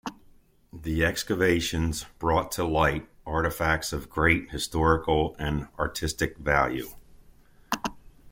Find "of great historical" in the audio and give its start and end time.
3.93-5.35